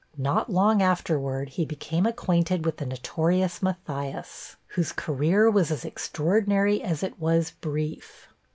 Not 0.17 0.49
long 0.51 0.81
afterward, 0.81 1.49
he 1.49 1.63
became 1.63 2.07
acquainted 2.07 2.65
with 2.65 2.77
the 2.77 2.87
notorious 2.87 3.61
Matthias, 3.61 4.55
whose 4.69 4.91
career 4.93 5.47
was 5.51 5.69
as 5.69 5.85
extraordinary 5.85 6.81
as 6.81 7.03
it 7.03 7.19
was 7.19 7.51
brief. 7.61 8.27